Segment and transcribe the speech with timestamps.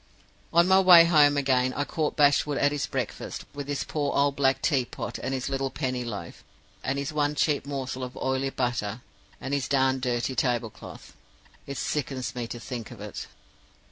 [0.51, 4.35] "On my way home again, I caught Bashwood at his breakfast, with his poor old
[4.35, 6.43] black tea pot, and his little penny loaf,
[6.83, 9.01] and his one cheap morsel of oily butter,
[9.39, 11.15] and his darned dirty tablecloth.
[11.67, 13.27] It sickens me to think of it.